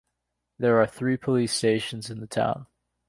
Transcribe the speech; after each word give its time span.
There 0.57 0.81
are 0.81 0.87
three 0.87 1.15
police 1.15 1.53
stations 1.53 2.09
in 2.09 2.21
the 2.21 2.25
town. 2.25 2.65